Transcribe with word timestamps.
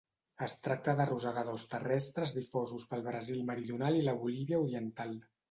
Es 0.43 0.53
tracta 0.67 0.95
de 1.01 1.05
rosegadors 1.09 1.65
terrestres 1.73 2.33
difosos 2.39 2.87
pel 2.95 3.05
Brasil 3.11 3.45
meridional 3.53 4.01
i 4.01 4.03
la 4.09 4.19
Bolívia 4.27 4.65
oriental. 4.67 5.17